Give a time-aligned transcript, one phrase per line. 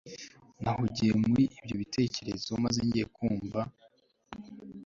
[0.61, 3.61] Nahugiye muri ibyo bitekerezo maze ngiye kumva